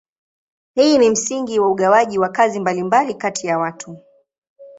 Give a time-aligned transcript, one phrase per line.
[0.75, 3.99] Hii ni msingi wa ugawaji wa kazi mbalimbali kati ya watu.